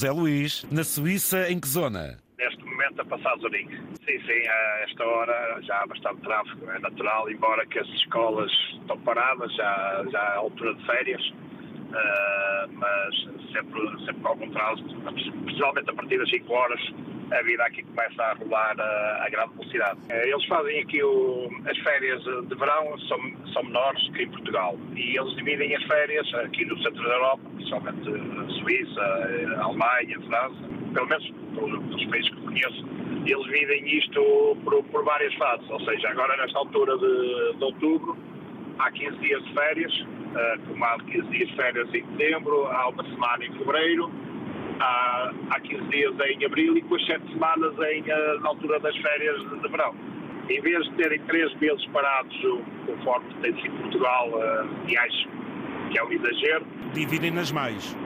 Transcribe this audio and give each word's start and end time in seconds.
José 0.00 0.12
Luís, 0.12 0.66
na 0.72 0.82
Suíça, 0.82 1.52
em 1.52 1.60
que 1.60 1.68
zona? 1.68 2.16
Neste 2.38 2.64
momento 2.64 3.02
a 3.02 3.04
passar 3.04 3.36
Zurique. 3.36 3.76
Sim, 4.02 4.18
sim, 4.24 4.48
a 4.48 4.84
esta 4.88 5.04
hora 5.04 5.60
já 5.60 5.82
há 5.82 5.86
bastante 5.86 6.22
tráfego, 6.22 6.70
é 6.70 6.78
natural, 6.78 7.30
embora 7.30 7.66
que 7.66 7.78
as 7.78 7.86
escolas 7.88 8.50
estão 8.80 8.98
paradas, 9.00 9.54
já, 9.54 10.06
já 10.10 10.18
é 10.18 10.36
altura 10.36 10.74
de 10.74 10.86
férias, 10.86 11.20
uh, 11.28 12.72
mas 12.72 13.14
sempre, 13.52 14.06
sempre 14.06 14.22
com 14.22 14.28
algum 14.28 14.50
trânsito, 14.50 14.88
principalmente 15.44 15.90
a 15.90 15.92
partir 15.92 16.16
das 16.16 16.30
5 16.30 16.50
horas, 16.50 16.80
a 17.32 17.42
vida 17.42 17.64
aqui 17.64 17.82
começa 17.84 18.22
a 18.22 18.34
rolar 18.34 18.74
a, 18.80 19.24
a 19.24 19.28
grande 19.30 19.54
velocidade. 19.56 19.98
Eles 20.10 20.44
fazem 20.46 20.80
aqui 20.80 21.02
o, 21.02 21.48
as 21.66 21.78
férias 21.78 22.22
de 22.22 22.54
verão, 22.56 22.98
são, 23.08 23.18
são 23.52 23.62
menores 23.64 24.02
que 24.10 24.22
em 24.22 24.30
Portugal. 24.30 24.76
E 24.96 25.16
eles 25.16 25.34
dividem 25.36 25.74
as 25.76 25.82
férias 25.84 26.34
aqui 26.34 26.64
no 26.64 26.76
centro 26.82 27.02
da 27.02 27.14
Europa, 27.14 27.42
principalmente 27.54 28.60
Suíça, 28.60 29.02
Alemanha, 29.60 30.20
França, 30.26 30.68
pelo 30.92 31.08
menos 31.08 31.32
pelos 31.54 32.06
países 32.06 32.30
que 32.30 32.40
conheço, 32.42 32.86
eles 33.26 33.44
dividem 33.44 33.98
isto 33.98 34.56
por, 34.64 34.82
por, 34.84 35.04
várias 35.04 35.34
fases. 35.34 35.68
Ou 35.70 35.80
seja, 35.80 36.08
agora 36.08 36.36
nesta 36.36 36.58
altura 36.58 36.96
de, 36.98 37.58
de 37.58 37.64
outubro, 37.64 38.16
há 38.78 38.90
15 38.90 39.18
dias 39.18 39.44
de 39.44 39.54
férias, 39.54 40.06
como 40.66 40.84
há 40.84 40.98
15 40.98 41.28
dias 41.28 41.48
de 41.48 41.56
férias 41.56 41.88
em 41.94 42.04
setembro, 42.06 42.66
há 42.66 42.88
uma 42.88 43.04
semana 43.04 43.44
em 43.44 43.52
fevereiro, 43.52 44.10
há, 44.80 45.32
há 45.50 45.60
15 45.60 45.88
dias 45.88 46.14
em 46.26 46.44
abril 46.44 46.76
e 46.76 46.80
depois 46.80 47.04
7 47.06 47.32
semanas 47.32 47.74
em, 47.78 48.04
eh, 48.06 48.38
na 48.40 48.48
altura 48.48 48.80
das 48.80 48.96
férias 48.96 49.38
de, 49.38 49.68
verão. 49.68 49.94
Em 50.48 50.60
vez 50.60 50.84
de 50.84 50.94
terem 50.96 51.20
3 51.20 51.54
meses 51.60 51.86
parados, 51.86 52.36
conforme 52.86 53.32
tem 53.42 53.62
sido 53.62 53.76
Portugal, 53.82 54.30
uh, 54.30 54.88
e 54.88 54.96
acho 54.96 55.28
que 55.90 55.98
é 55.98 56.02
um 56.02 56.12
exagero. 56.12 56.66
Dividem 56.92 57.30
nas 57.30 57.52
mais. 57.52 57.96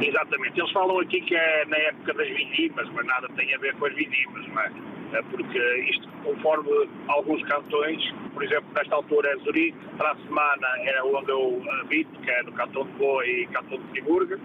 Exatamente. 0.00 0.58
Eles 0.58 0.72
falam 0.72 0.98
aqui 0.98 1.20
que 1.20 1.36
é 1.36 1.64
na 1.66 1.76
época 1.76 2.14
das 2.14 2.28
vindimas, 2.28 2.88
mas 2.92 3.06
nada 3.06 3.28
tem 3.36 3.54
a 3.54 3.58
ver 3.58 3.74
com 3.76 3.86
as 3.86 3.94
vindimas, 3.94 4.48
não 4.48 4.60
é? 4.60 4.72
Eh, 5.12 5.22
porque 5.30 5.58
isto, 5.90 6.08
conforme 6.24 6.88
alguns 7.06 7.42
cantões, 7.44 8.02
por 8.34 8.42
exemplo, 8.42 8.68
nesta 8.74 8.96
altura 8.96 9.28
é 9.30 9.36
Zurique, 9.44 9.78
para 9.96 10.12
a 10.12 10.16
semana 10.16 10.66
é 10.80 11.02
onde 11.04 11.30
eu 11.30 11.62
habito, 11.82 12.10
que 12.20 12.30
é 12.30 12.42
no 12.42 12.52
cantão 12.52 12.84
de 12.84 12.92
Boa 12.92 13.24
e 13.24 13.46
cantão 13.46 13.78
de 13.78 13.88
Friburgo, 13.90 14.40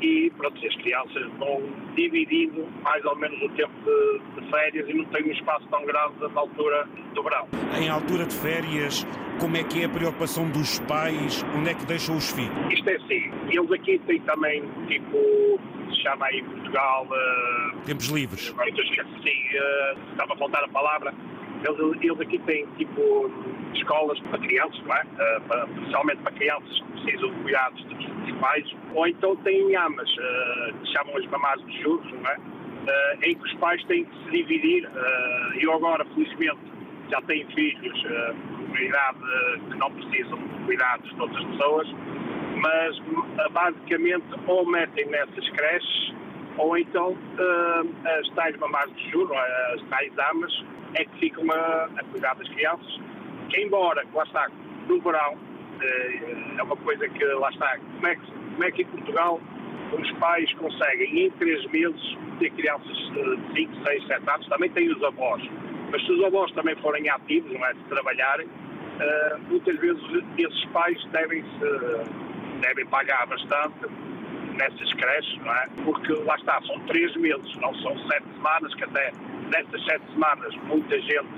e 0.00 0.30
pronto, 0.36 0.66
as 0.66 0.74
crianças 0.76 1.30
vão 1.38 1.62
dividindo 1.94 2.66
mais 2.82 3.04
ou 3.04 3.16
menos 3.16 3.40
o 3.42 3.48
tempo 3.50 3.72
de, 3.84 4.40
de, 4.40 4.50
férias 4.50 4.88
e 4.88 4.94
não 4.94 5.04
têm 5.06 5.24
um 5.24 5.32
espaço 5.32 5.66
tão 5.68 5.84
grande 5.84 6.14
na 6.20 6.40
altura 6.40 6.88
do 7.14 7.22
verão. 7.22 7.48
Em 7.78 7.88
altura 7.88 8.26
de 8.26 8.34
férias, 8.34 9.06
como 9.40 9.56
é 9.56 9.64
que 9.64 9.82
é 9.82 9.86
a 9.86 9.88
preocupação 9.88 10.48
dos 10.50 10.78
pais? 10.80 11.44
Onde 11.56 11.70
é 11.70 11.74
que 11.74 11.84
deixam 11.86 12.16
os 12.16 12.30
filhos? 12.32 12.72
Isto 12.72 12.88
é 12.88 12.96
assim, 12.96 13.30
eles 13.50 13.72
aqui 13.72 13.98
têm 14.06 14.20
também, 14.22 14.62
tipo, 14.88 15.58
se 15.90 16.02
chama 16.02 16.26
aí 16.26 16.38
em 16.38 16.44
Portugal... 16.44 17.06
Uh, 17.06 17.80
Tempos 17.84 18.08
livres. 18.08 18.46
Sim, 18.46 18.54
uh, 18.54 20.10
estava 20.12 20.34
a 20.34 20.36
faltar 20.36 20.64
a 20.64 20.68
palavra. 20.68 21.14
Eles, 21.64 22.02
eles 22.02 22.20
aqui 22.20 22.38
têm, 22.40 22.66
tipo, 22.76 23.30
escolas 23.74 24.18
para 24.20 24.38
crianças, 24.38 24.80
não 24.84 24.94
é? 24.94 25.02
Uh, 25.02 25.40
para, 25.48 25.66
especialmente 25.66 26.22
para 26.22 26.32
crianças 26.32 26.80
que 26.80 27.02
precisam 27.02 27.30
de 27.30 27.42
cuidados 27.42 27.84
dos, 27.84 28.04
pais, 28.44 28.76
ou 28.94 29.06
então 29.06 29.36
têm 29.36 29.74
amas, 29.76 30.10
uh, 30.10 30.86
chamam 30.92 31.16
as 31.16 31.26
mamás 31.26 31.64
de 31.64 31.82
juros, 31.82 32.12
não 32.12 32.30
é? 32.30 32.36
Uh, 32.36 33.24
em 33.24 33.34
que 33.34 33.44
os 33.44 33.54
pais 33.54 33.82
têm 33.84 34.04
que 34.04 34.24
se 34.24 34.30
dividir. 34.30 34.86
Uh, 34.86 35.58
eu 35.60 35.72
agora, 35.72 36.04
felizmente, 36.14 36.60
já 37.10 37.20
tenho 37.22 37.46
filhos 37.52 38.04
uh, 38.04 38.34
uma 38.66 38.80
idade 38.80 39.18
que 39.70 39.78
não 39.78 39.90
precisam 39.92 40.36
de 40.36 40.64
cuidados 40.66 41.14
de 41.14 41.20
outras 41.20 41.44
pessoas, 41.44 41.88
mas 42.56 42.98
basicamente 43.52 44.24
ou 44.46 44.66
metem 44.66 45.06
nessas 45.06 45.48
creches 45.50 46.14
ou 46.56 46.76
então 46.76 47.16
as 48.20 48.28
tais 48.30 48.56
mamás 48.58 48.90
de 48.94 49.10
juro, 49.10 49.34
as 49.74 49.82
tais 49.88 50.12
amas, 50.30 50.64
é 50.94 51.04
que 51.04 51.18
ficam 51.18 51.50
a, 51.50 51.88
a 51.96 52.04
cuidar 52.10 52.34
das 52.34 52.48
crianças 52.48 53.00
embora, 53.56 54.04
lá 54.12 54.24
está, 54.24 54.48
no 54.88 55.00
verão, 55.00 55.36
eh, 55.80 56.56
é 56.58 56.62
uma 56.62 56.76
coisa 56.76 57.08
que, 57.08 57.24
lá 57.24 57.50
está, 57.50 57.78
como 57.78 58.06
é 58.06 58.14
que, 58.16 58.26
como 58.26 58.64
é 58.64 58.70
que 58.70 58.82
em 58.82 58.86
Portugal 58.86 59.40
os 59.92 60.12
pais 60.12 60.52
conseguem 60.54 61.26
em 61.26 61.30
três 61.32 61.64
meses 61.70 62.18
ter 62.38 62.50
crianças 62.50 62.96
de 62.96 63.54
5, 63.54 63.86
6, 63.86 64.06
7 64.06 64.30
anos, 64.30 64.48
também 64.48 64.70
têm 64.70 64.90
os 64.90 65.02
avós, 65.04 65.42
mas 65.90 66.04
se 66.04 66.12
os 66.12 66.24
avós 66.24 66.50
também 66.52 66.74
forem 66.76 67.08
ativos, 67.08 67.52
não 67.52 67.64
é, 67.64 67.72
de 67.72 67.84
trabalharem, 67.84 68.48
eh, 69.00 69.36
muitas 69.48 69.76
vezes 69.78 70.02
esses 70.38 70.64
pais 70.66 71.02
devem, 71.12 71.42
-se, 71.42 72.60
devem 72.60 72.86
pagar 72.86 73.26
bastante 73.26 73.86
nessas 74.56 74.92
creches, 74.94 75.36
não 75.38 75.52
é? 75.52 75.68
Porque 75.84 76.12
lá 76.12 76.36
está, 76.36 76.60
são 76.62 76.78
três 76.86 77.14
meses, 77.16 77.54
não 77.56 77.74
são 77.76 77.96
sete 78.08 78.26
semanas, 78.34 78.74
que 78.74 78.84
até 78.84 79.12
nessas 79.50 79.84
sete 79.84 80.04
semanas 80.12 80.54
muita 80.64 81.00
gente 81.00 81.28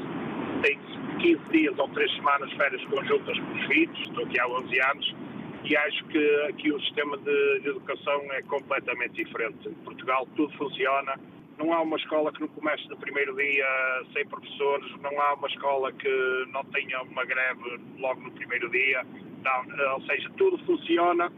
tem 0.63 0.79
15 1.21 1.51
dias 1.51 1.79
ou 1.79 1.89
3 1.89 2.15
semanas 2.15 2.51
de 2.51 2.57
férias 2.57 2.85
conjuntas 2.85 3.39
com 3.39 3.53
os 3.53 3.65
filhos, 3.67 3.99
estou 4.01 4.25
aqui 4.25 4.39
há 4.39 4.49
11 4.49 4.81
anos, 4.81 5.17
e 5.65 5.77
acho 5.77 6.05
que 6.07 6.47
aqui 6.49 6.73
o 6.73 6.81
sistema 6.81 7.17
de, 7.19 7.61
de 7.61 7.69
educação 7.69 8.21
é 8.33 8.43
completamente 8.43 9.25
diferente. 9.25 9.69
Em 9.69 9.75
Portugal 9.85 10.27
tudo 10.37 10.53
funciona, 10.57 11.19
não 11.59 11.73
há 11.73 11.81
uma 11.83 11.97
escola 11.97 12.33
que 12.33 12.41
não 12.41 12.49
comece 12.49 12.89
no 12.89 12.97
primeiro 12.97 13.35
dia 13.35 13.67
sem 14.13 14.27
professores, 14.27 14.91
não 15.03 15.21
há 15.21 15.35
uma 15.35 15.49
escola 15.49 15.93
que 15.93 16.45
não 16.53 16.65
tenha 16.67 17.03
uma 17.03 17.25
greve 17.25 17.81
logo 17.99 18.21
no 18.21 18.31
primeiro 18.33 18.71
dia, 18.71 19.03
não, 19.43 19.95
ou 19.95 20.01
seja, 20.03 20.31
tudo 20.37 20.59
funciona 20.65 21.33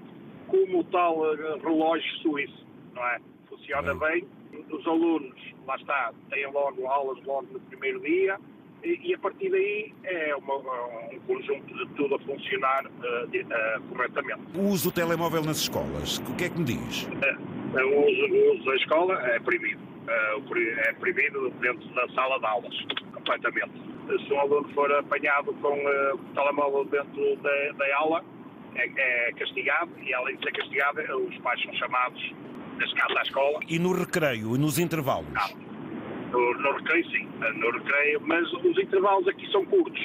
como 0.48 0.80
o 0.80 0.84
tal 0.84 1.34
eh, 1.34 1.58
relógio 1.62 2.10
suíço, 2.22 2.66
não 2.94 3.06
é? 3.06 3.18
Funciona 3.48 3.94
bem, 3.94 4.26
os 4.70 4.86
alunos, 4.86 5.34
lá 5.66 5.76
está, 5.76 6.12
têm 6.30 6.50
logo 6.50 6.86
aulas 6.86 7.22
logo 7.24 7.46
no 7.52 7.60
primeiro 7.60 8.00
dia, 8.00 8.38
e, 8.84 9.14
a 9.14 9.18
partir 9.18 9.50
daí 9.50 9.92
é 10.04 10.36
uma, 10.36 10.54
um 10.54 11.20
conjunto 11.26 11.74
de 11.74 11.86
tudo 11.94 12.14
a 12.14 12.18
funcionar 12.20 12.86
uh, 12.86 13.26
de, 13.26 13.40
uh, 13.40 13.82
corretamente. 13.88 14.40
O 14.54 14.68
uso 14.68 14.90
do 14.90 14.94
telemóvel 14.94 15.42
nas 15.42 15.58
escolas, 15.58 16.18
o 16.18 16.36
que 16.36 16.44
é 16.44 16.48
que 16.48 16.58
me 16.58 16.64
diz? 16.64 17.04
Uh, 17.04 17.78
o, 17.78 18.06
uso, 18.06 18.32
o 18.32 18.54
uso 18.54 18.64
da 18.64 18.76
escola 18.76 19.20
é 19.30 19.40
proibido. 19.40 19.80
é 20.08 20.92
proibido 20.94 21.50
dentro 21.60 21.88
da 21.94 22.08
sala 22.10 22.38
de 22.38 22.46
aulas, 22.46 22.74
completamente. 23.14 23.72
Se 24.26 24.32
um 24.32 24.40
aluno 24.40 24.68
for 24.74 24.90
apanhado 24.92 25.52
com 25.54 25.74
o 25.74 26.18
telemóvel 26.34 26.84
dentro 26.84 27.36
da, 27.42 27.72
da 27.72 27.96
aula, 27.96 28.24
é, 28.74 29.28
é, 29.28 29.32
castigado 29.32 29.90
e, 30.00 30.12
além 30.14 30.36
de 30.36 30.44
ser 30.44 30.52
castigado, 30.52 31.00
os 31.00 31.38
pais 31.38 31.62
são 31.62 31.74
chamados, 31.74 32.34
neste 32.78 32.94
caso, 32.94 33.18
à 33.18 33.22
escola. 33.22 33.60
E 33.68 33.78
no 33.78 33.92
recreio 33.92 34.56
e 34.56 34.58
nos 34.58 34.78
intervalos? 34.78 35.32
Não 35.32 35.68
no, 36.30 36.54
no 36.54 36.72
recreio, 36.76 37.10
sim, 37.10 37.28
no 37.56 37.70
recreio, 37.70 38.20
mas 38.22 38.52
os 38.52 38.78
intervalos 38.78 39.26
aqui 39.28 39.50
são 39.50 39.64
curtos. 39.66 40.00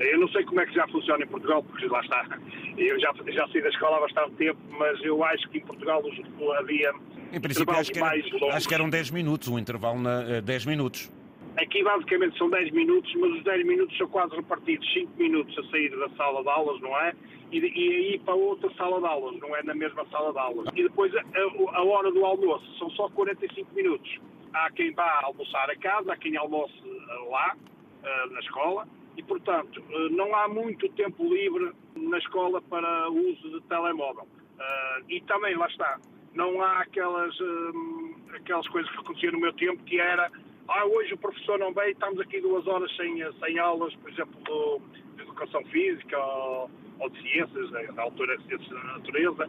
Eu 0.00 0.18
não 0.18 0.28
sei 0.28 0.44
como 0.44 0.60
é 0.60 0.66
que 0.66 0.74
já 0.74 0.86
funciona 0.88 1.24
em 1.24 1.26
Portugal, 1.28 1.62
porque 1.62 1.86
lá 1.86 2.00
está. 2.00 2.38
Eu 2.76 3.00
já, 3.00 3.12
já 3.28 3.46
saí 3.48 3.62
da 3.62 3.68
escola 3.68 3.96
há 3.96 4.00
bastante 4.00 4.32
tempo, 4.32 4.58
mas 4.78 5.00
eu 5.04 5.22
acho 5.22 5.48
que 5.50 5.58
em 5.58 5.60
Portugal 5.60 6.02
havia. 6.58 6.92
Em 7.32 7.40
princípio, 7.40 7.74
acho 7.74 7.92
que, 7.92 7.98
era, 7.98 8.56
acho 8.56 8.68
que 8.68 8.74
eram 8.74 8.90
10 8.90 9.10
minutos, 9.10 9.48
um 9.48 9.58
intervalo 9.58 10.00
na 10.00 10.40
10 10.40 10.66
eh, 10.66 10.70
minutos. 10.70 11.10
Aqui 11.56 11.82
basicamente 11.82 12.36
são 12.36 12.50
10 12.50 12.72
minutos, 12.72 13.12
mas 13.14 13.32
os 13.32 13.44
10 13.44 13.66
minutos 13.66 13.96
são 13.96 14.08
quase 14.08 14.34
repartidos. 14.34 14.92
5 14.92 15.12
minutos 15.16 15.56
a 15.58 15.70
sair 15.70 15.90
da 15.96 16.08
sala 16.10 16.42
de 16.42 16.48
aulas, 16.48 16.80
não 16.80 16.96
é? 16.98 17.12
E, 17.52 17.58
e 17.58 17.96
aí 17.96 18.18
para 18.18 18.34
outra 18.34 18.70
sala 18.74 19.00
de 19.00 19.06
aulas, 19.06 19.38
não 19.40 19.54
é 19.54 19.62
na 19.62 19.74
mesma 19.74 20.04
sala 20.06 20.32
de 20.32 20.38
aulas. 20.38 20.68
E 20.74 20.82
depois 20.82 21.14
a, 21.14 21.22
a 21.72 21.84
hora 21.84 22.10
do 22.10 22.24
almoço 22.24 22.78
são 22.78 22.90
só 22.90 23.08
45 23.10 23.74
minutos 23.74 24.18
há 24.54 24.70
quem 24.70 24.92
vá 24.92 25.20
almoçar 25.24 25.68
a 25.68 25.76
casa, 25.76 26.12
há 26.12 26.16
quem 26.16 26.36
almoce 26.36 26.72
eh, 26.84 27.28
lá, 27.28 27.56
eh, 28.02 28.26
na 28.30 28.40
escola, 28.40 28.88
e, 29.16 29.22
portanto, 29.22 29.82
eh, 29.90 30.08
não 30.10 30.34
há 30.34 30.48
muito 30.48 30.88
tempo 30.90 31.24
livre 31.24 31.72
na 31.96 32.18
escola 32.18 32.62
para 32.62 33.10
uso 33.10 33.50
de 33.50 33.60
telemóvel. 33.62 34.26
E 35.08 35.20
também, 35.22 35.56
lá 35.56 35.66
está, 35.66 35.98
não 36.32 36.62
há 36.62 36.78
aquelas, 36.78 37.36
aquelas 38.34 38.66
coisas 38.68 38.90
que 38.92 38.98
aconteciam 38.98 39.32
no 39.32 39.40
meu 39.40 39.52
tempo, 39.52 39.82
que 39.82 40.00
era, 40.00 40.30
ah, 40.68 40.86
hoje 40.86 41.14
o 41.14 41.18
professor 41.18 41.58
não 41.58 41.72
veio, 41.72 41.92
estamos 41.92 42.20
aqui 42.20 42.40
duas 42.40 42.66
horas 42.66 42.94
sem, 42.96 43.16
sem 43.40 43.58
aulas, 43.58 43.94
por 43.96 44.10
exemplo, 44.10 44.80
de 45.16 45.22
educação 45.22 45.62
física 45.66 46.18
ou, 46.18 46.70
ou 47.00 47.10
de 47.10 47.22
ciências, 47.22 47.70
da 47.70 48.02
altura 48.02 48.36
de 48.38 48.46
ciências 48.46 48.70
da 48.70 48.84
natureza, 48.98 49.48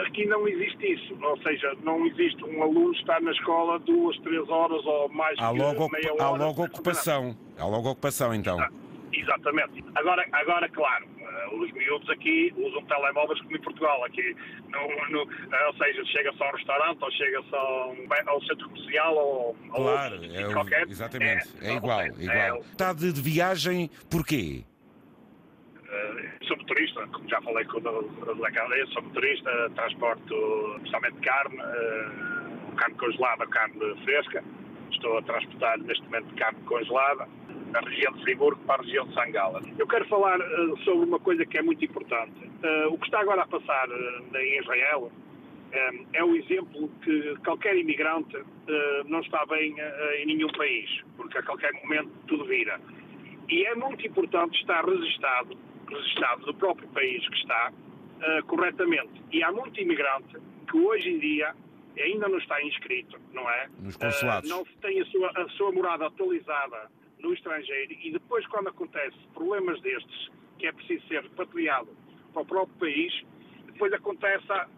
Aqui 0.00 0.26
não 0.26 0.46
existe 0.48 0.92
isso, 0.92 1.16
ou 1.22 1.38
seja, 1.38 1.72
não 1.82 2.04
existe 2.06 2.42
um 2.44 2.62
aluno 2.62 2.92
estar 2.94 3.20
na 3.20 3.30
escola 3.30 3.78
duas, 3.78 4.18
três 4.18 4.48
horas 4.48 4.84
ou 4.84 5.08
mais 5.10 5.38
há 5.38 5.50
logo, 5.50 5.88
meia 5.90 6.12
hora. 6.12 6.24
Há 6.24 6.30
logo 6.30 6.64
ocupação, 6.64 7.36
há 7.56 7.64
logo 7.64 7.90
ocupação 7.90 8.34
então. 8.34 8.58
Ah, 8.60 8.70
exatamente. 9.12 9.84
Agora, 9.94 10.24
agora, 10.32 10.68
claro, 10.68 11.06
eh, 11.44 11.54
os 11.54 11.72
miúdos 11.72 12.08
aqui 12.10 12.52
usam 12.56 12.82
telemóveis 12.84 13.40
como 13.40 13.56
em 13.56 13.60
Portugal, 13.60 14.04
aqui, 14.04 14.36
no, 14.70 15.10
no, 15.10 15.32
eh, 15.32 15.66
ou 15.66 15.74
seja, 15.74 16.04
chega-se 16.06 16.42
a 16.42 16.48
um 16.48 16.52
restaurante 16.52 17.02
ou 17.02 17.10
chega-se 17.12 17.54
a 17.54 18.30
a 18.30 18.36
um 18.36 18.40
centro 18.42 18.68
comercial 18.68 19.14
ou, 19.14 19.56
claro, 19.74 20.16
ou 20.16 20.24
é 20.24 20.52
qualquer. 20.52 20.88
Exatamente, 20.88 21.48
é, 21.60 21.70
é 21.70 21.74
igual, 21.74 22.00
é, 22.00 22.08
igual. 22.08 22.56
É, 22.56 22.58
Está 22.60 22.92
de, 22.92 23.12
de 23.12 23.20
viagem, 23.20 23.90
porquê? 24.10 24.64
Uh, 25.76 26.46
sou 26.46 26.56
motorista, 26.56 27.06
como 27.08 27.28
já 27.28 27.40
falei 27.42 27.64
com 27.66 27.78
o 27.78 28.34
da 28.34 28.50
cadeia, 28.50 28.86
sou 28.86 29.02
motorista, 29.02 29.70
transporto 29.74 30.76
especialmente 30.76 31.20
carne, 31.20 31.56
uh, 31.56 32.76
carne 32.76 32.94
congelada, 32.96 33.46
carne 33.46 34.04
fresca. 34.04 34.42
Estou 34.90 35.18
a 35.18 35.22
transportar 35.22 35.78
neste 35.78 36.04
momento 36.04 36.34
carne 36.36 36.60
congelada 36.64 37.28
da 37.74 37.80
região 37.80 38.12
de 38.12 38.22
Friburgo 38.22 38.60
para 38.64 38.80
a 38.80 38.84
região 38.84 39.04
de 39.08 39.14
Sangala. 39.14 39.60
Eu 39.76 39.86
quero 39.88 40.06
falar 40.06 40.38
uh, 40.38 40.78
sobre 40.84 41.08
uma 41.08 41.18
coisa 41.18 41.44
que 41.44 41.58
é 41.58 41.62
muito 41.62 41.84
importante. 41.84 42.32
Uh, 42.62 42.94
o 42.94 42.98
que 42.98 43.06
está 43.06 43.20
agora 43.20 43.42
a 43.42 43.46
passar 43.48 43.88
uh, 43.88 44.36
em 44.36 44.60
Israel 44.60 45.10
é 46.12 46.22
o 46.22 46.36
exemplo 46.36 46.88
que 47.02 47.34
qualquer 47.44 47.76
imigrante 47.76 48.38
não 49.06 49.18
está 49.18 49.44
bem 49.44 49.74
em 50.18 50.26
nenhum 50.26 50.46
país, 50.52 50.88
porque 51.16 51.36
a 51.36 51.42
qualquer 51.42 51.72
momento 51.82 52.12
tudo 52.28 52.44
vira. 52.44 52.80
E 53.48 53.66
é 53.66 53.74
muito 53.74 54.06
importante 54.06 54.56
estar 54.60 54.84
registado, 54.84 55.58
registado 55.90 56.46
no 56.46 56.54
próprio 56.54 56.86
país 56.90 57.28
que 57.28 57.34
está, 57.34 57.72
corretamente. 58.46 59.20
E 59.32 59.42
há 59.42 59.50
muito 59.50 59.80
imigrante 59.80 60.36
que 60.70 60.78
hoje 60.78 61.10
em 61.10 61.18
dia 61.18 61.52
ainda 61.98 62.28
não 62.28 62.38
está 62.38 62.62
inscrito, 62.62 63.18
não 63.32 63.50
é? 63.50 63.68
Nos 63.80 63.96
consulados. 63.96 64.48
não 64.48 64.64
tem 64.80 65.00
a 65.00 65.04
sua, 65.06 65.28
a 65.34 65.48
sua 65.48 65.72
morada 65.72 66.06
atualizada 66.06 66.88
no 67.24 67.34
estrangeiro 67.34 67.92
e 68.02 68.12
depois, 68.12 68.46
quando 68.48 68.68
acontece 68.68 69.16
problemas 69.32 69.80
destes, 69.80 70.30
que 70.58 70.66
é 70.66 70.72
preciso 70.72 71.06
ser 71.08 71.22
repatriado 71.22 71.88
para 72.32 72.42
o 72.42 72.46
próprio 72.46 72.76
país, 72.78 73.24
depois 73.66 73.92
acontece 73.92 74.44
a 74.52 74.68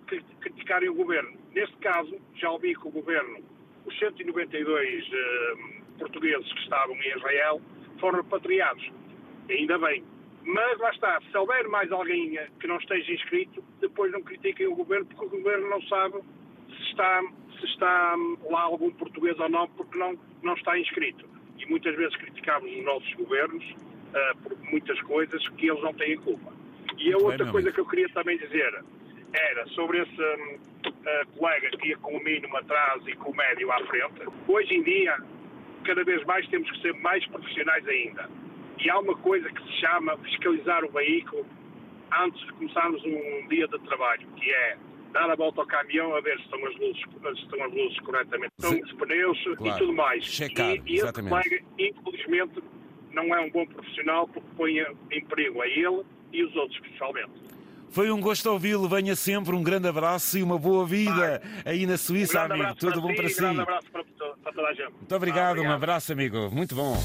criticarem 0.40 0.88
o 0.88 0.94
governo. 0.94 1.37
Neste 1.52 1.76
caso, 1.78 2.19
já 2.34 2.50
ouvi 2.50 2.75
que 2.75 2.88
o 2.88 2.90
governo, 2.90 3.40
os 3.84 3.98
192 3.98 5.08
eh, 5.12 5.54
portugueses 5.98 6.50
que 6.52 6.60
estavam 6.60 6.94
em 6.94 7.16
Israel, 7.16 7.60
foram 8.00 8.19
repatriados. 8.22 8.90
Ainda 9.50 9.78
bem. 9.78 10.02
Mas 10.44 10.78
lá 10.78 10.90
está, 10.90 11.20
se 11.20 11.37
houver 11.37 11.69
mais 11.69 11.90
alguém 11.90 12.38
que 12.60 12.66
não 12.66 12.76
esteja 12.78 13.12
inscrito, 13.12 13.62
depois 13.81 14.12
não 14.12 14.22
critiquem 14.22 14.66
o 14.66 14.76
governo, 14.76 15.06
porque 15.06 15.25
o 15.25 15.28
governo 15.28 15.69
não 15.69 15.82
sabe 15.82 16.20
se 16.69 16.82
está, 16.90 17.22
se 17.58 17.66
está 17.66 18.14
lá 18.48 18.62
algum 18.62 18.90
português 18.93 19.38
ou 19.40 19.48
não, 19.48 19.69
porque 19.69 19.98
não, 19.98 20.16
não 20.43 20.54
está 20.54 20.78
inscrito 20.78 21.26
e 21.58 21.67
muitas 21.67 21.94
vezes 21.97 22.17
criticámos 22.17 22.70
os 22.70 22.85
nossos 22.85 23.12
governos 23.14 23.64
uh, 23.64 24.37
por 24.43 24.56
muitas 24.70 25.00
coisas 25.03 25.49
que 25.50 25.69
eles 25.69 25.82
não 25.82 25.93
têm 25.94 26.17
culpa. 26.19 26.53
E 26.99 27.12
a 27.12 27.19
outra 27.19 27.44
bem, 27.44 27.53
coisa 27.53 27.73
que 27.73 27.81
eu 27.81 27.87
queria 27.87 28.08
também 28.11 28.38
dizer 28.38 28.85
era 29.32 29.67
sobre 29.69 30.00
esse 30.00 30.23
uh, 30.23 31.26
colega 31.37 31.70
que 31.79 31.88
ia 31.88 31.97
com 31.99 32.17
o 32.17 32.25
mínimo 32.25 32.56
atrás 32.56 33.06
e 33.06 33.14
com 33.14 33.31
o 33.31 33.37
médio 33.37 33.70
à 33.73 33.79
frente. 33.87 34.23
Hoje 34.49 34.75
em 34.75 34.82
dia, 34.82 35.17
cada 35.85 36.05
vez 36.05 36.25
mais 36.25 36.47
temos 36.49 36.70
que 36.70 36.81
ser 36.81 36.94
mais 36.94 37.25
profissionais 37.26 37.87
ainda. 37.87 38.29
E 38.79 38.91
há 38.91 38.99
uma 38.99 39.17
coisa 39.17 39.49
que 39.49 39.62
se 39.62 39.81
chama 39.81 40.17
fiscalizar 40.19 40.85
o 40.85 40.91
veículo 40.91 41.47
antes 42.12 42.41
de 42.47 42.53
começarmos 42.53 43.03
um 43.05 43.49
dia 43.49 43.67
de 43.67 43.79
trabalho, 43.81 44.26
que 44.37 44.50
é 44.50 44.76
dar 45.17 45.31
a 45.31 45.35
volta 45.35 45.63
ao 45.63 45.67
caminhão 45.67 46.15
a 46.15 46.21
ver 46.21 46.37
se 46.37 46.45
estão 46.45 46.67
as 46.67 46.77
luzes, 46.77 47.03
se 47.03 47.43
estão 47.43 47.65
as 47.65 47.73
luzes 47.73 47.99
corretamente, 48.01 48.53
estão 48.59 48.79
os 48.79 48.93
pneus 48.93 49.43
claro. 49.57 49.67
e 49.67 49.79
tudo 49.79 49.93
mais. 49.95 50.25
Checar, 50.25 50.75
e, 50.75 50.83
e 50.87 50.95
esse 50.97 51.13
colega, 51.13 51.65
infelizmente, 51.79 52.63
não 53.13 53.35
é 53.35 53.41
um 53.41 53.51
bom 53.51 53.67
profissional 53.67 54.29
porque 54.29 54.49
põe 54.57 54.79
em 55.11 55.25
perigo 55.25 55.63
a 55.63 55.67
ele 55.67 56.03
e 56.33 56.45
os 56.45 56.55
outros, 56.55 56.79
principalmente. 56.81 57.31
Foi 57.89 58.11
um 58.11 58.21
gosto 58.21 58.51
ouvi-lo. 58.51 58.89
Venha 58.89 59.17
sempre. 59.17 59.55
Um 59.55 59.63
grande 59.63 59.89
abraço 59.89 60.37
e 60.37 60.43
uma 60.43 60.59
boa 60.59 60.85
vida 60.85 61.41
aí 61.65 61.87
na 61.87 61.97
Suíça, 61.97 62.41
um 62.41 62.53
amigo. 62.53 62.75
Tudo 62.75 63.01
bom 63.01 63.15
para 63.15 63.29
si. 63.29 63.37
Um 63.37 63.47
grande 63.47 63.61
abraço 63.63 63.91
para, 63.91 64.05
para 64.05 64.53
toda 64.53 64.69
a 64.69 64.75
gente. 64.75 64.93
Muito 64.93 65.15
obrigado. 65.15 65.51
obrigado. 65.53 65.73
Um 65.73 65.75
abraço, 65.75 66.13
amigo. 66.13 66.51
Muito 66.51 66.75
bom. 66.75 66.97